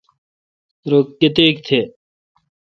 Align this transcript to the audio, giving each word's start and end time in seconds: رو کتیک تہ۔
رو 0.89 0.99
کتیک 1.19 1.55
تہ۔ 1.65 1.79